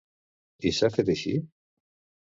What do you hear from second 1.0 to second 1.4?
així?